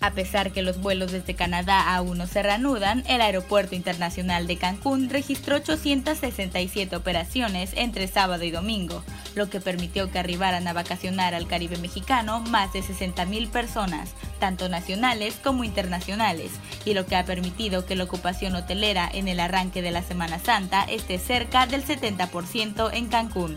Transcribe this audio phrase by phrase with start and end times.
[0.00, 4.56] A pesar que los vuelos desde Canadá aún no se reanudan, el Aeropuerto Internacional de
[4.56, 9.02] Cancún registró 867 operaciones entre sábado y domingo,
[9.34, 14.68] lo que permitió que arribaran a vacacionar al Caribe mexicano más de 60.000 personas, tanto
[14.68, 16.52] nacionales como internacionales,
[16.84, 20.38] y lo que ha permitido que la ocupación hotelera en el arranque de la Semana
[20.38, 23.56] Santa esté cerca del 70% en Cancún.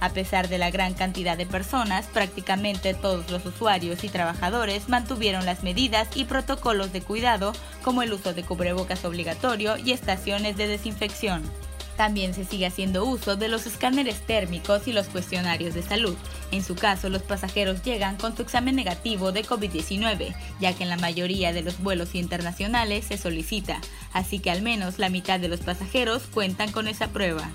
[0.00, 5.44] A pesar de la gran cantidad de personas, prácticamente todos los usuarios y trabajadores mantuvieron
[5.44, 7.52] las medidas y protocolos de cuidado
[7.82, 11.42] como el uso de cubrebocas obligatorio y estaciones de desinfección.
[11.96, 16.16] También se sigue haciendo uso de los escáneres térmicos y los cuestionarios de salud.
[16.52, 20.90] En su caso, los pasajeros llegan con su examen negativo de COVID-19, ya que en
[20.90, 23.80] la mayoría de los vuelos internacionales se solicita,
[24.12, 27.50] así que al menos la mitad de los pasajeros cuentan con esa prueba.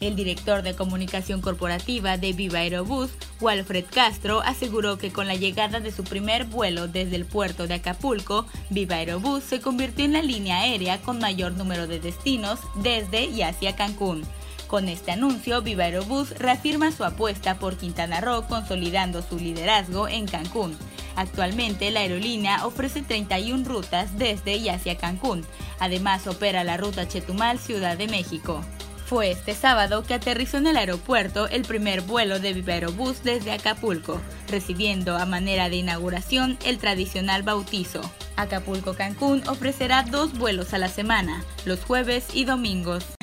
[0.00, 3.10] El director de comunicación corporativa de Viva Aerobús,
[3.40, 7.74] Walfred Castro, aseguró que con la llegada de su primer vuelo desde el puerto de
[7.74, 13.24] Acapulco, Viva Aerobús se convirtió en la línea aérea con mayor número de destinos desde
[13.24, 14.22] y hacia Cancún.
[14.68, 20.28] Con este anuncio, Viva Aerobús reafirma su apuesta por Quintana Roo consolidando su liderazgo en
[20.28, 20.76] Cancún.
[21.16, 25.44] Actualmente la aerolínea ofrece 31 rutas desde y hacia Cancún.
[25.80, 28.62] Además opera la ruta Chetumal Ciudad de México.
[29.08, 33.52] Fue este sábado que aterrizó en el aeropuerto el primer vuelo de Viva Aerobús desde
[33.52, 38.02] Acapulco, recibiendo a manera de inauguración el tradicional bautizo.
[38.36, 43.17] Acapulco Cancún ofrecerá dos vuelos a la semana, los jueves y domingos.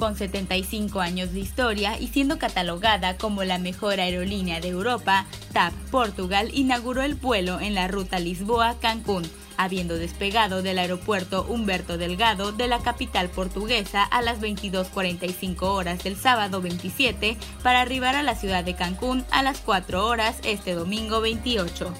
[0.00, 5.74] Con 75 años de historia y siendo catalogada como la mejor aerolínea de Europa, TAP
[5.90, 12.66] Portugal inauguró el vuelo en la ruta Lisboa-Cancún, habiendo despegado del aeropuerto Humberto Delgado de
[12.66, 18.64] la capital portuguesa a las 22.45 horas del sábado 27 para arribar a la ciudad
[18.64, 21.92] de Cancún a las 4 horas este domingo 28.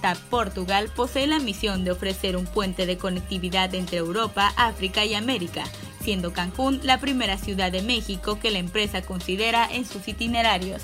[0.00, 5.14] TAP Portugal posee la misión de ofrecer un puente de conectividad entre Europa, África y
[5.14, 5.64] América,
[6.00, 10.82] siendo Cancún la primera ciudad de México que la empresa considera en sus itinerarios.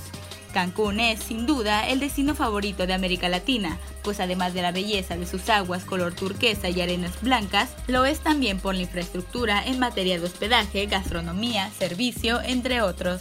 [0.55, 5.17] Cancún es, sin duda, el destino favorito de América Latina, pues además de la belleza
[5.17, 9.81] de sus aguas color turquesa y arenas blancas, lo es también por la infraestructura en
[9.81, 13.21] materia de hospedaje, gastronomía, servicio, entre otros.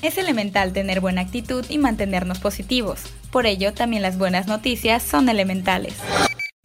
[0.00, 3.02] Es elemental tener buena actitud y mantenernos positivos.
[3.30, 5.94] Por ello, también las buenas noticias son elementales.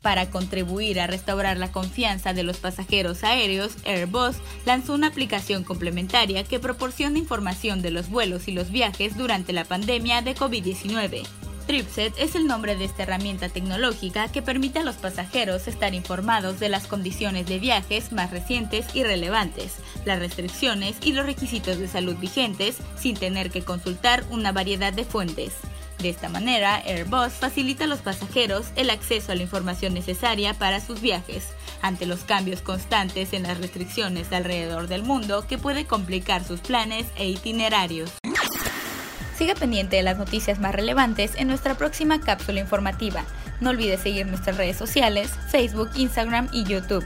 [0.10, 6.44] Para contribuir a restaurar la confianza de los pasajeros aéreos, Airbus lanzó una aplicación complementaria
[6.44, 11.28] que proporciona información de los vuelos y los viajes durante la pandemia de COVID-19.
[11.68, 16.60] Tripset es el nombre de esta herramienta tecnológica que permite a los pasajeros estar informados
[16.60, 21.88] de las condiciones de viajes más recientes y relevantes, las restricciones y los requisitos de
[21.88, 25.54] salud vigentes sin tener que consultar una variedad de fuentes.
[26.00, 30.80] De esta manera, Airbus facilita a los pasajeros el acceso a la información necesaria para
[30.80, 31.50] sus viajes,
[31.82, 37.06] ante los cambios constantes en las restricciones alrededor del mundo que puede complicar sus planes
[37.18, 38.12] e itinerarios.
[39.38, 43.26] Siga pendiente de las noticias más relevantes en nuestra próxima cápsula informativa.
[43.60, 47.06] No olvide seguir nuestras redes sociales, Facebook, Instagram y YouTube.